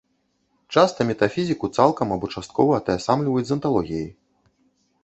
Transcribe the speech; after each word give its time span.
Часта 0.77 0.99
метафізіку, 1.09 1.65
цалкам 1.81 2.07
або 2.17 2.31
часткова, 2.37 2.73
атаясамліваюць 2.81 3.47
з 3.53 3.57
анталогіяй. 3.59 4.09